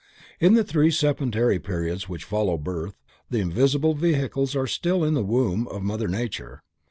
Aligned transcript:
In 0.39 0.55
the 0.55 0.63
three 0.63 0.89
septenary 0.89 1.59
periods 1.59 2.09
which 2.09 2.23
follow 2.23 2.57
birth, 2.57 2.95
the 3.29 3.37
invisible 3.37 3.93
vehicles 3.93 4.55
are 4.55 4.65
still 4.65 5.03
in 5.03 5.13
the 5.13 5.21
womb 5.21 5.67
of 5.67 5.83
mother 5.83 6.07
nature. 6.07 6.63